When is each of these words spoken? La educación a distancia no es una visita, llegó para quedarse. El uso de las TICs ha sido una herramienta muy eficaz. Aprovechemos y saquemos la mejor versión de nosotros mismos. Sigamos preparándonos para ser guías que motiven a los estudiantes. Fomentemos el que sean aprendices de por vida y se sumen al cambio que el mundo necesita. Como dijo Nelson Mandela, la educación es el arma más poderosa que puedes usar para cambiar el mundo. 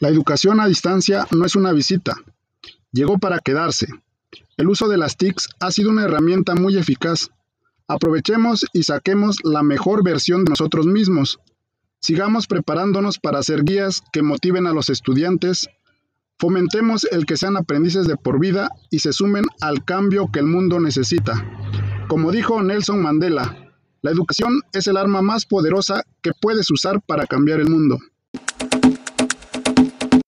La 0.00 0.08
educación 0.08 0.60
a 0.60 0.68
distancia 0.68 1.26
no 1.32 1.44
es 1.44 1.56
una 1.56 1.72
visita, 1.72 2.14
llegó 2.92 3.18
para 3.18 3.40
quedarse. 3.40 3.88
El 4.56 4.68
uso 4.68 4.88
de 4.88 4.96
las 4.96 5.16
TICs 5.16 5.48
ha 5.58 5.72
sido 5.72 5.90
una 5.90 6.04
herramienta 6.04 6.54
muy 6.54 6.76
eficaz. 6.76 7.30
Aprovechemos 7.88 8.64
y 8.72 8.84
saquemos 8.84 9.38
la 9.42 9.64
mejor 9.64 10.04
versión 10.04 10.44
de 10.44 10.50
nosotros 10.50 10.86
mismos. 10.86 11.40
Sigamos 12.00 12.46
preparándonos 12.46 13.18
para 13.18 13.42
ser 13.42 13.64
guías 13.64 14.02
que 14.12 14.22
motiven 14.22 14.68
a 14.68 14.72
los 14.72 14.88
estudiantes. 14.88 15.68
Fomentemos 16.38 17.02
el 17.10 17.26
que 17.26 17.36
sean 17.36 17.56
aprendices 17.56 18.06
de 18.06 18.16
por 18.16 18.38
vida 18.38 18.70
y 18.90 19.00
se 19.00 19.12
sumen 19.12 19.46
al 19.60 19.84
cambio 19.84 20.30
que 20.32 20.38
el 20.38 20.46
mundo 20.46 20.78
necesita. 20.78 21.32
Como 22.06 22.30
dijo 22.30 22.62
Nelson 22.62 23.02
Mandela, 23.02 23.68
la 24.00 24.12
educación 24.12 24.60
es 24.72 24.86
el 24.86 24.96
arma 24.96 25.22
más 25.22 25.44
poderosa 25.44 26.04
que 26.22 26.30
puedes 26.40 26.70
usar 26.70 27.02
para 27.02 27.26
cambiar 27.26 27.58
el 27.58 27.68
mundo. 27.68 27.98